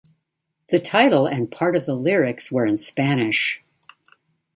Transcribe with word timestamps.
The 0.69 0.79
title 0.79 1.27
and 1.27 1.51
part 1.51 1.75
of 1.75 1.85
the 1.85 1.93
lyrics 1.93 2.51
were 2.51 2.65
in 2.65 2.79
Spanish. 2.79 3.61